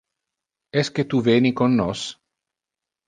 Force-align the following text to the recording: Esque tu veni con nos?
Esque 0.81 1.05
tu 1.11 1.21
veni 1.29 1.51
con 1.61 1.77
nos? 1.81 2.01